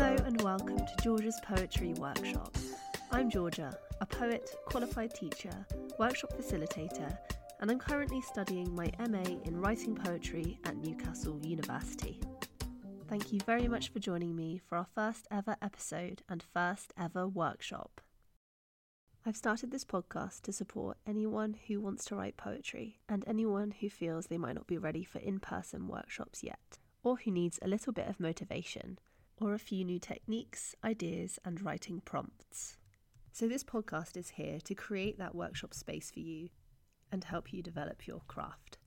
[0.00, 2.56] Hello and welcome to Georgia's Poetry Workshop.
[3.12, 5.52] I'm Georgia, a poet, qualified teacher,
[5.98, 7.18] workshop facilitator,
[7.60, 12.18] and I'm currently studying my MA in writing poetry at Newcastle University.
[13.08, 17.28] Thank you very much for joining me for our first ever episode and first ever
[17.28, 18.00] workshop.
[19.26, 23.90] I've started this podcast to support anyone who wants to write poetry and anyone who
[23.90, 27.68] feels they might not be ready for in person workshops yet, or who needs a
[27.68, 28.98] little bit of motivation,
[29.40, 32.76] or a few new techniques, ideas, and writing prompts.
[33.32, 36.50] So, this podcast is here to create that workshop space for you
[37.10, 38.78] and help you develop your craft.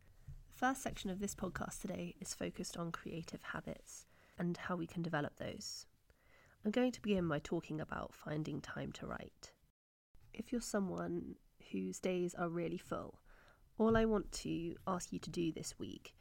[0.52, 4.06] The first section of this podcast today is focused on creative habits
[4.38, 5.88] and how we can develop those.
[6.64, 9.52] I'm going to begin by talking about finding time to write.
[10.34, 11.36] If you're someone
[11.72, 13.20] whose days are really full,
[13.78, 16.14] all I want to ask you to do this week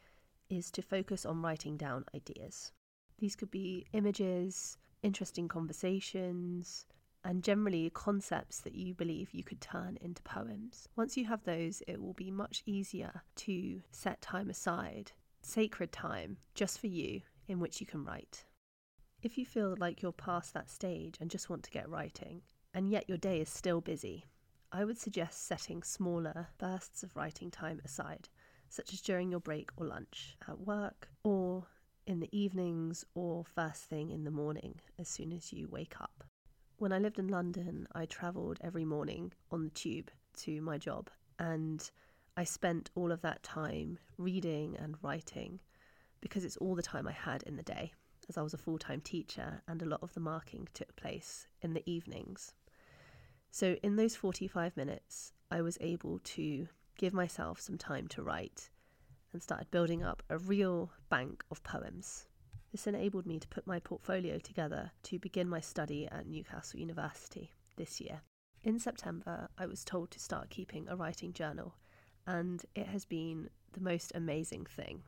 [0.49, 2.71] is to focus on writing down ideas.
[3.19, 6.85] These could be images, interesting conversations,
[7.23, 10.87] and generally concepts that you believe you could turn into poems.
[10.95, 15.11] Once you have those, it will be much easier to set time aside,
[15.41, 18.43] sacred time, just for you, in which you can write.
[19.21, 22.41] If you feel like you're past that stage and just want to get writing,
[22.73, 24.25] and yet your day is still busy,
[24.71, 28.27] I would suggest setting smaller bursts of writing time aside,
[28.69, 31.67] such as during your break or lunch, at work, or
[32.05, 36.23] in the evenings, or first thing in the morning as soon as you wake up.
[36.77, 41.09] When I lived in London, I travelled every morning on the tube to my job,
[41.39, 41.89] and
[42.35, 45.59] I spent all of that time reading and writing
[46.19, 47.93] because it's all the time I had in the day,
[48.27, 51.47] as I was a full time teacher and a lot of the marking took place
[51.61, 52.53] in the evenings.
[53.51, 58.69] So, in those 45 minutes, I was able to give myself some time to write
[59.33, 62.27] and started building up a real bank of poems.
[62.71, 67.51] This enabled me to put my portfolio together to begin my study at Newcastle University
[67.75, 68.21] this year.
[68.63, 71.75] In September, I was told to start keeping a writing journal,
[72.25, 75.03] and it has been the most amazing thing.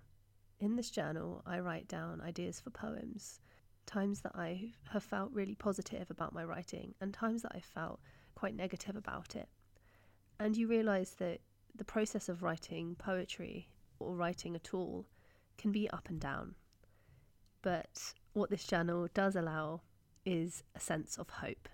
[0.59, 3.39] In this journal, I write down ideas for poems,
[3.85, 7.99] times that I have felt really positive about my writing, and times that I felt
[8.35, 9.47] quite negative about it.
[10.39, 11.39] And you realise that
[11.73, 13.69] the process of writing poetry
[13.99, 15.05] or writing at all
[15.57, 16.55] can be up and down.
[17.61, 19.81] But what this journal does allow
[20.25, 21.69] is a sense of hope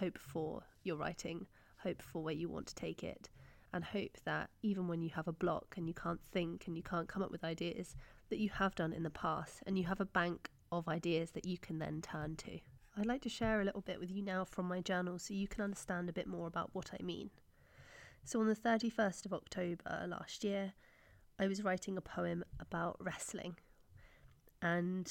[0.00, 1.46] hope for your writing,
[1.82, 3.28] hope for where you want to take it,
[3.72, 6.82] and hope that even when you have a block and you can't think and you
[6.82, 7.94] can't come up with ideas
[8.30, 11.44] that you have done in the past, and you have a bank of ideas that
[11.44, 12.58] you can then turn to.
[12.96, 15.46] I'd like to share a little bit with you now from my journal so you
[15.46, 17.30] can understand a bit more about what I mean.
[18.24, 20.72] So, on the 31st of October last year,
[21.40, 23.56] I was writing a poem about wrestling
[24.60, 25.10] and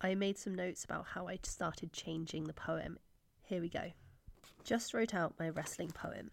[0.00, 2.98] I made some notes about how I started changing the poem.
[3.42, 3.92] Here we go.
[4.64, 6.30] Just wrote out my wrestling poem.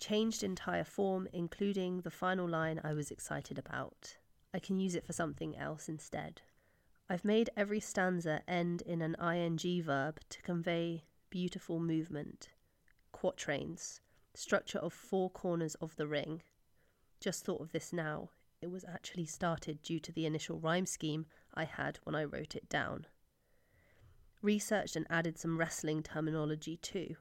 [0.00, 4.16] Changed entire form, including the final line I was excited about.
[4.52, 6.42] I can use it for something else instead.
[7.08, 12.48] I've made every stanza end in an ing verb to convey beautiful movement.
[13.12, 14.00] Quatrains,
[14.34, 16.42] structure of four corners of the ring.
[17.20, 18.30] Just thought of this now
[18.60, 22.56] it was actually started due to the initial rhyme scheme I had when I wrote
[22.56, 23.06] it down.
[24.42, 27.16] Researched and added some wrestling terminology too.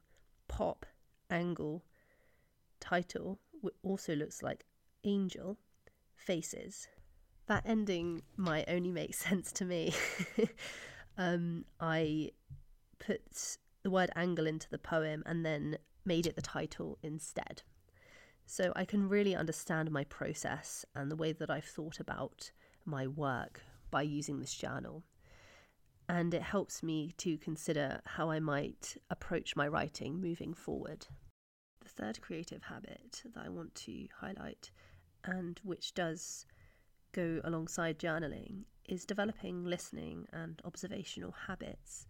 [0.47, 0.85] Pop,
[1.29, 1.83] angle,
[2.79, 3.39] title
[3.83, 4.65] also looks like
[5.03, 5.57] angel,
[6.15, 6.87] faces.
[7.47, 9.93] That ending might only make sense to me.
[11.17, 12.31] um, I
[12.99, 17.61] put the word angle into the poem and then made it the title instead.
[18.49, 22.49] So I can really understand my process and the way that I've thought about
[22.85, 25.03] my work by using this journal.
[26.07, 31.07] And it helps me to consider how I might approach my writing moving forward.
[31.83, 34.71] The third creative habit that I want to highlight,
[35.25, 36.45] and which does
[37.11, 42.07] go alongside journaling, is developing listening and observational habits.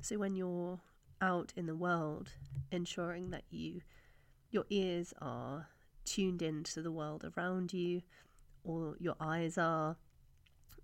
[0.00, 0.80] So when you're
[1.20, 2.30] out in the world,
[2.72, 3.82] ensuring that you
[4.50, 5.66] your ears are
[6.14, 8.02] tuned into the world around you,
[8.62, 9.96] or your eyes are,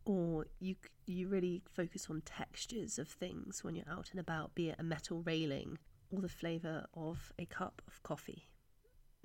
[0.05, 0.75] or you
[1.07, 4.83] you really focus on textures of things when you're out and about, be it a
[4.83, 5.79] metal railing
[6.11, 8.49] or the flavour of a cup of coffee.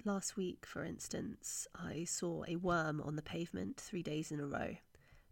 [0.04, 4.46] Last week, for instance, I saw a worm on the pavement three days in a
[4.46, 4.76] row.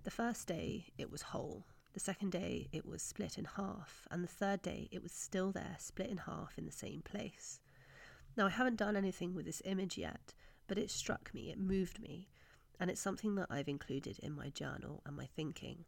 [0.03, 1.65] The first day, it was whole.
[1.93, 4.07] The second day, it was split in half.
[4.09, 7.59] And the third day, it was still there, split in half in the same place.
[8.35, 10.33] Now, I haven't done anything with this image yet,
[10.67, 12.27] but it struck me, it moved me,
[12.79, 15.85] and it's something that I've included in my journal and my thinking.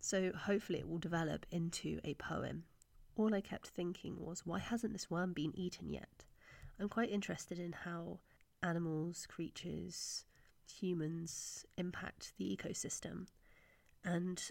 [0.00, 2.64] So hopefully it will develop into a poem.
[3.16, 6.24] All I kept thinking was, why hasn't this worm been eaten yet?
[6.78, 8.18] I'm quite interested in how
[8.62, 10.24] animals, creatures,
[10.66, 13.26] humans impact the ecosystem.
[14.04, 14.42] And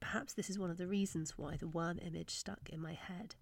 [0.00, 3.34] perhaps this is one of the reasons why the worm image stuck in my head.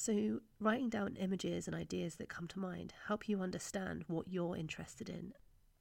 [0.00, 4.56] So, writing down images and ideas that come to mind help you understand what you're
[4.56, 5.32] interested in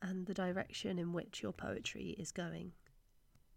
[0.02, 2.72] and the direction in which your poetry is going.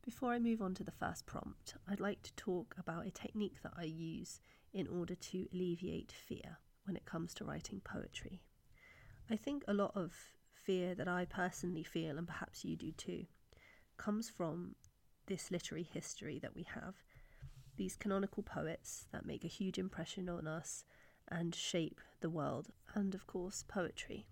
[0.04, 3.62] Before I move on to the first prompt, I'd like to talk about a technique
[3.62, 4.38] that I use
[4.74, 8.42] in order to alleviate fear when it comes to writing poetry.
[9.30, 10.12] I think a lot of
[10.52, 13.24] fear that I personally feel, and perhaps you do too,
[13.96, 14.74] comes from
[15.26, 16.96] this literary history that we have.
[17.80, 20.84] These canonical poets that make a huge impression on us
[21.28, 24.26] and shape the world, and of course, poetry.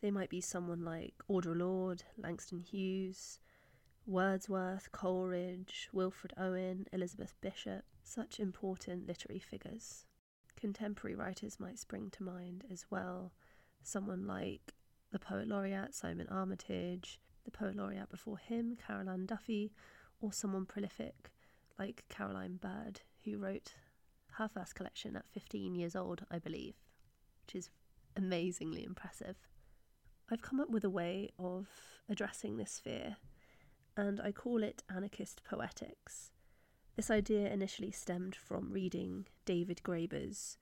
[0.00, 3.40] They might be someone like Audre Lorde, Langston Hughes,
[4.06, 10.04] Wordsworth, Coleridge, Wilfred Owen, Elizabeth Bishop, such important literary figures.
[10.54, 13.32] Contemporary writers might spring to mind as well,
[13.82, 14.74] someone like
[15.10, 19.72] the poet laureate Simon Armitage, the poet laureate before him, Carol Ann Duffy,
[20.20, 21.32] or someone prolific
[21.78, 23.74] like Caroline Bird, who wrote
[24.32, 26.74] her first collection at 15 years old, I believe,
[27.44, 27.70] which is
[28.16, 29.36] amazingly impressive.
[30.30, 31.68] I've come up with a way of
[32.08, 33.16] addressing this fear,
[33.96, 36.32] and I call it anarchist poetics.
[36.96, 40.56] This idea initially stemmed from reading David Graeber's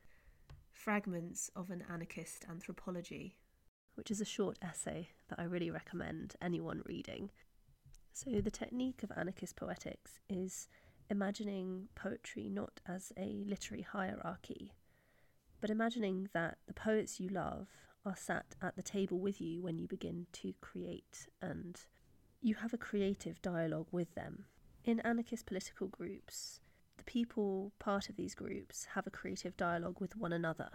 [0.70, 3.36] Fragments of an Anarchist Anthropology,
[3.94, 7.30] which is a short essay that I really recommend anyone reading.
[8.12, 10.68] So, the technique of anarchist poetics is
[11.10, 14.72] imagining poetry not as a literary hierarchy,
[15.60, 17.68] but imagining that the poets you love
[18.04, 21.80] are sat at the table with you when you begin to create and
[22.42, 24.44] you have a creative dialogue with them.
[24.84, 26.60] In anarchist political groups,
[26.98, 30.68] the people part of these groups have a creative dialogue with one another.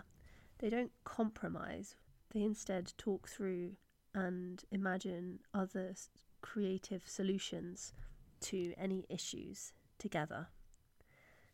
[0.57, 1.95] They don't compromise,
[2.31, 3.73] they instead talk through
[4.15, 5.93] and imagine other
[6.41, 7.93] creative solutions
[8.41, 10.47] to any issues together.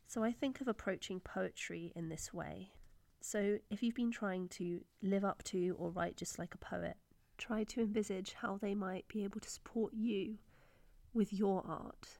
[0.08, 2.72] So I think of approaching poetry in this way.
[3.22, 6.96] So if you've been trying to live up to or write just like a poet,
[7.38, 10.38] try to envisage how they might be able to support you
[11.14, 12.20] with your art.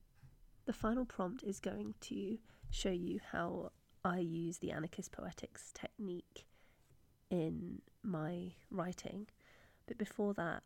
[0.66, 2.40] The final prompt is going to
[2.72, 3.72] show you how
[4.04, 6.46] I use the anarchist poetics technique
[7.30, 9.28] in my writing.
[9.88, 10.64] But before that,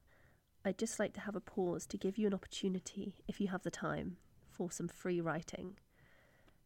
[0.64, 3.64] I'd just like to have a pause to give you an opportunity, if you have
[3.64, 4.18] the time,
[4.60, 5.78] for some free writing.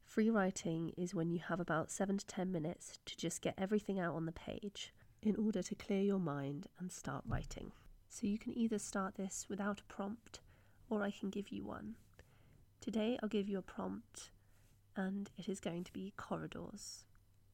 [0.04, 4.00] Free writing is when you have about 7 to 10 minutes to just get everything
[4.00, 4.92] out on the page
[5.22, 7.72] in order to clear your mind and start writing.
[8.10, 10.40] So you can either start this without a prompt
[10.90, 11.94] or I can give you one.
[12.82, 14.32] Today I'll give you a prompt
[14.96, 17.06] and it is going to be corridors.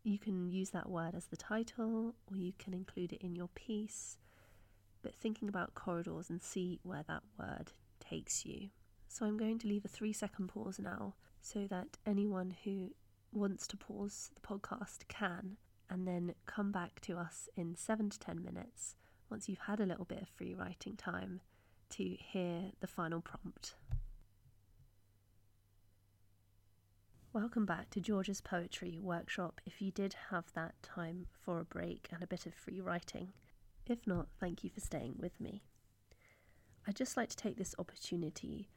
[0.03, 3.50] You can use that word as the title or you can include it in your
[3.56, 4.18] piece,
[5.03, 8.69] but thinking about corridors and see where that word takes you.
[9.11, 12.91] So I'm going to leave a three second pause now so that anyone who
[13.33, 15.57] wants to pause the podcast can,
[15.89, 18.95] and then come back to us in seven to ten minutes
[19.29, 21.42] once you've had a little bit of free writing time
[21.89, 23.73] to hear the final prompt.
[27.33, 32.09] Welcome back to Georgia's Poetry Workshop if you did have that time for a break
[32.13, 33.33] and a bit of free writing.
[33.87, 35.63] If not, thank you for staying with me.
[36.87, 38.69] I'd just like to take this opportunity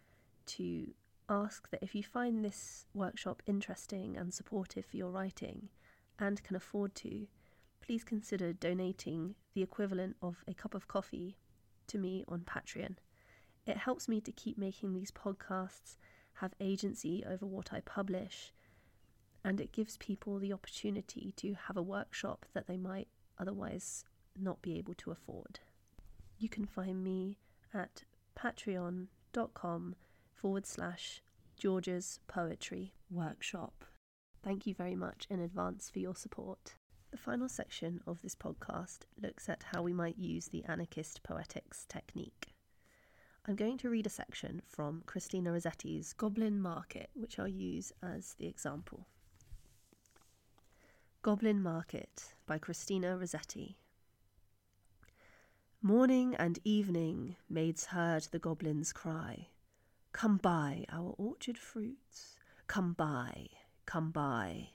[0.46, 0.94] to
[1.28, 5.68] ask that if you find this workshop interesting and supportive for your writing
[6.18, 7.26] and can afford to,
[7.80, 11.36] please consider donating the equivalent of a cup of coffee
[11.86, 12.96] to me on Patreon.
[13.66, 15.96] It helps me to keep making these podcasts
[16.34, 18.52] have agency over what I publish,
[19.44, 23.08] and it gives people the opportunity to have a workshop that they might
[23.38, 24.04] otherwise
[24.38, 25.60] not be able to afford.
[26.38, 27.38] You can find me
[27.74, 28.04] at
[28.38, 29.96] patreon.com
[30.42, 31.22] forward slash
[31.56, 33.84] Georgia's Poetry Workshop.
[34.42, 36.74] Thank you very much in advance for your support.
[37.12, 41.86] The final section of this podcast looks at how we might use the anarchist poetics
[41.88, 42.54] technique.
[43.46, 48.34] I'm going to read a section from Christina Rossetti's Goblin Market, which I'll use as
[48.34, 49.06] the example.
[51.22, 53.78] Goblin Market by Christina Rossetti.
[55.80, 59.46] Morning and evening maids heard the goblins cry,
[60.12, 63.48] Come buy our orchard fruits, come buy,
[63.86, 64.68] come buy.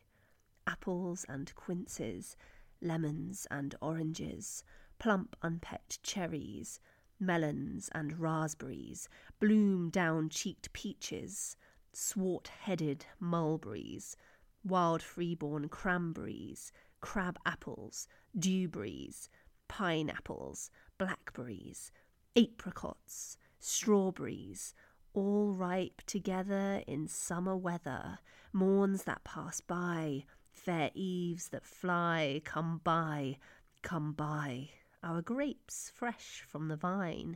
[0.66, 2.36] Apples and quinces,
[2.82, 4.64] lemons and oranges,
[5.00, 6.80] plump unpecked cherries,
[7.20, 9.08] melons and raspberries,
[9.40, 11.56] bloom down cheeked peaches,
[11.94, 14.18] swart headed mulberries,
[14.66, 19.30] wild freeborn cranberries, crab apples, dewberries,
[19.68, 21.92] pineapples, blackberries,
[22.36, 24.74] apricots, strawberries,
[25.18, 28.20] all ripe together in summer weather,
[28.54, 33.36] morns that pass by, fair eves that fly, come buy,
[33.82, 34.70] come buy,
[35.02, 37.36] our grapes fresh from the vine,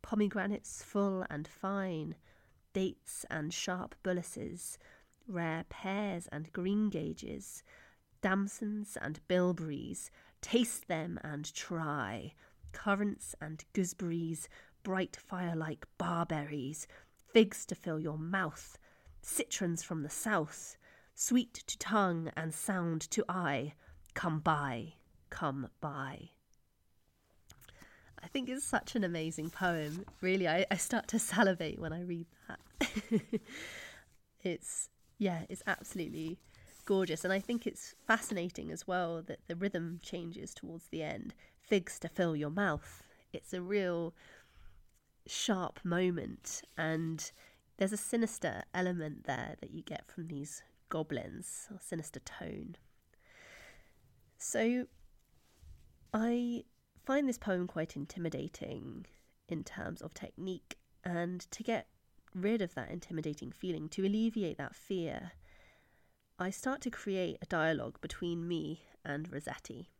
[0.00, 2.14] pomegranates full and fine,
[2.72, 4.78] dates and sharp bullaces,
[5.26, 7.62] rare pears and greengages,
[8.22, 12.32] damsons and bilberries, taste them and try,
[12.72, 14.48] currants and gooseberries,
[14.82, 16.86] bright fire-like barberries,
[17.32, 18.78] figs to fill your mouth,
[19.22, 20.76] citrons from the south,
[21.14, 23.74] sweet to tongue and sound to eye,
[24.14, 24.94] come buy,
[25.30, 26.30] come buy.
[28.22, 30.04] I think it's such an amazing poem.
[30.20, 32.90] Really, I, I start to salivate when I read that.
[34.42, 36.38] it's, yeah, it's absolutely
[36.84, 37.24] gorgeous.
[37.24, 41.34] And I think it's fascinating as well that the rhythm changes towards the end.
[41.60, 43.02] Figs to fill your mouth.
[43.32, 44.14] It's a real
[45.28, 46.62] sharp moment.
[46.76, 47.30] And
[47.76, 52.76] there's a sinister element there that you get from these goblins, or sinister tone.
[54.38, 54.86] So
[56.14, 56.64] I
[57.04, 59.06] find this poem quite intimidating
[59.48, 61.86] in terms of technique, and to get
[62.34, 65.32] rid of that intimidating feeling, to alleviate that fear,
[66.38, 69.90] I start to create a dialogue between me and Rossetti,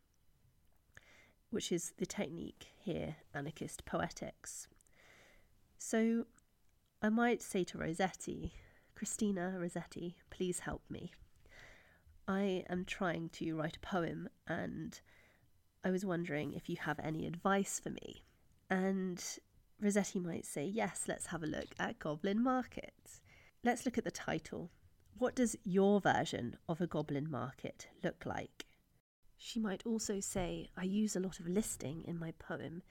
[1.49, 4.67] which is the technique here, anarchist poetics.
[5.79, 6.25] So
[7.01, 8.53] I might say to Rossetti,
[8.95, 11.13] Christina Rossetti, please help me.
[12.27, 14.99] I am trying to write a poem and
[15.83, 18.23] I was wondering if you have any advice for me.
[18.69, 19.23] And
[19.81, 23.21] Rossetti might say, Yes, let's have a look at Goblin Market.
[23.63, 24.69] Let's look at the title.
[25.17, 28.65] What does your version of a goblin market look like?
[29.37, 32.83] She might also say, I use a lot of listing in my poem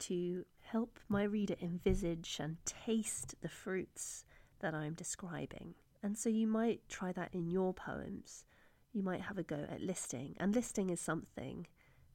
[0.00, 4.24] to help my reader envisage and taste the fruits
[4.60, 5.74] that I'm describing.
[6.02, 8.44] And so you might try that in your poems.
[8.92, 10.36] You might have a go at listing.
[10.38, 11.66] And listing is something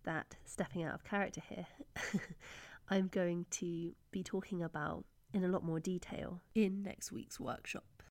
[0.03, 1.67] that, stepping out of character here,
[2.89, 8.03] I'm going to be talking about in a lot more detail in next week's workshop.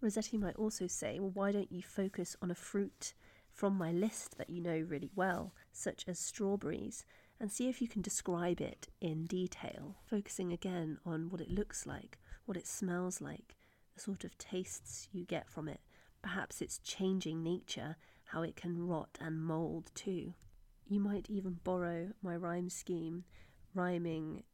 [0.00, 3.14] Rossetti might also say, well, why don't you focus on a fruit
[3.50, 7.04] from my list that you know really well, such as strawberries,
[7.40, 11.86] and see if you can describe it in detail, focusing again on what it looks
[11.86, 13.56] like, what it smells like,
[13.94, 15.80] the sort of tastes you get from it,
[16.22, 20.34] perhaps its changing nature, how it can rot and mould too.
[20.88, 23.24] You might even borrow my rhyme scheme,
[23.74, 24.44] rhyming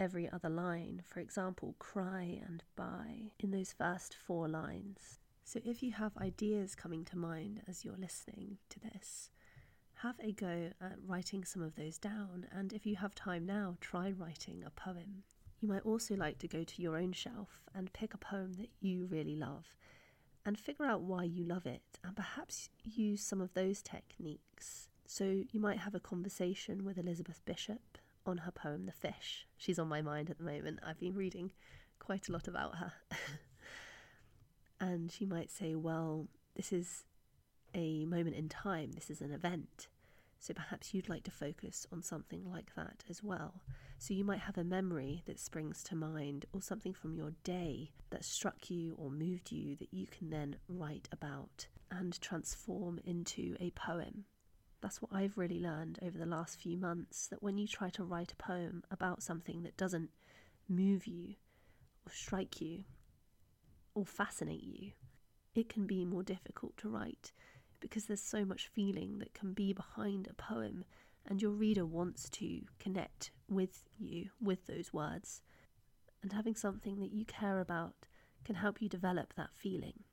[0.00, 5.20] every other line, for example, cry and buy, in those first four lines.
[5.44, 9.30] So if you have ideas coming to mind as you're listening to this,
[10.02, 13.76] have a go at writing some of those down, and if you have time now,
[13.80, 15.22] try writing a poem.
[15.60, 18.70] You might also like to go to your own shelf and pick a poem that
[18.80, 19.76] you really love
[20.44, 25.42] and figure out why you love it, and perhaps use some of those techniques so
[25.52, 29.46] you might have a conversation with Elizabeth Bishop on her poem The Fish.
[29.56, 30.80] She's on my mind at the moment.
[30.84, 31.52] I've been reading
[31.98, 32.92] quite a lot about her.
[34.80, 37.04] and she might say, Well, this is
[37.74, 39.88] a moment in time, this is an event.
[40.42, 43.62] So perhaps you'd like to focus on something like that as well.
[43.98, 47.92] So you might have a memory that springs to mind or something from your day
[48.10, 53.54] that struck you or moved you that you can then write about and transform into
[53.60, 54.24] a poem.
[54.80, 58.02] That's what I've really learned over the last few months that when you try to
[58.02, 60.10] write a poem about something that doesn't
[60.68, 61.36] move you
[62.04, 62.82] or strike you
[63.94, 64.90] or fascinate you,
[65.54, 67.30] it can be more difficult to write
[67.82, 70.86] because there's so much feeling that can be behind a poem
[71.26, 75.42] and your reader wants to connect with you with those words.
[76.22, 77.94] And having something that you care about
[78.44, 80.04] can help you develop that feeling.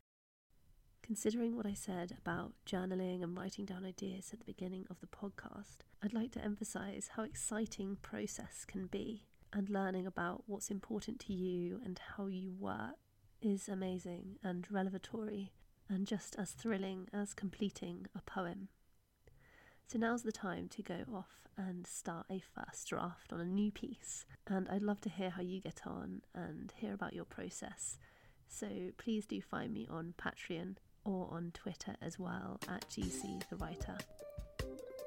[1.01, 5.07] Considering what I said about journaling and writing down ideas at the beginning of the
[5.07, 11.19] podcast, I'd like to emphasize how exciting process can be and learning about what's important
[11.21, 12.95] to you and how you work
[13.41, 15.51] is amazing and revelatory
[15.89, 18.67] and just as thrilling as completing a poem.
[19.87, 23.71] So now's the time to go off and start a first draft on a new
[23.71, 24.25] piece.
[24.47, 27.97] And I'd love to hear how you get on and hear about your process.
[28.47, 28.67] So
[28.97, 33.97] please do find me on Patreon or on Twitter as well at GC the Writer.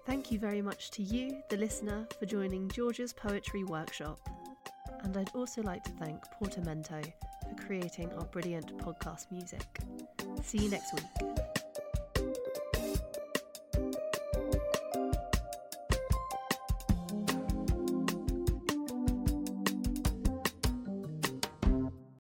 [0.04, 4.18] Thank you very much to you, the listener, for joining Georgia's Poetry Workshop.
[5.04, 7.00] and I'd also like to thank Portamento
[7.48, 9.80] for creating our brilliant podcast music.
[10.42, 11.61] See you next week.